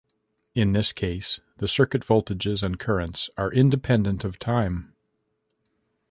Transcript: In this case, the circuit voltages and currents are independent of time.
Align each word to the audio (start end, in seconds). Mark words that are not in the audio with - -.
In 0.55 0.73
this 0.73 0.93
case, 0.93 1.41
the 1.57 1.67
circuit 1.67 2.03
voltages 2.03 2.63
and 2.63 2.79
currents 2.79 3.29
are 3.37 3.51
independent 3.53 4.23
of 4.25 4.39
time. 4.39 4.93